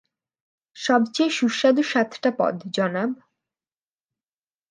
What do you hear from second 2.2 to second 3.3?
পদ, জনাব!